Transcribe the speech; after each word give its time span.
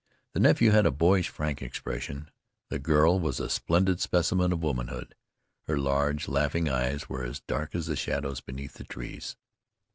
The 0.33 0.39
nephew 0.39 0.71
had 0.71 0.87
a 0.87 0.91
boyish, 0.91 1.29
frank 1.29 1.61
expression. 1.61 2.31
The 2.71 2.79
girl 2.79 3.19
was 3.19 3.39
a 3.39 3.51
splendid 3.51 4.01
specimen 4.01 4.51
of 4.51 4.63
womanhood. 4.63 5.13
Her 5.67 5.77
large, 5.77 6.27
laughing 6.27 6.67
eyes 6.67 7.07
were 7.07 7.23
as 7.23 7.41
dark 7.41 7.75
as 7.75 7.85
the 7.85 7.95
shadows 7.95 8.41
beneath 8.41 8.73
the 8.73 8.83
trees. 8.83 9.35